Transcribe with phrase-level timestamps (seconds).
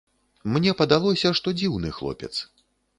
[0.55, 2.33] Мне падалося, што дзіўны хлопец.